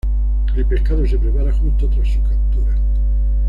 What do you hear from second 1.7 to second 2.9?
tras su captura.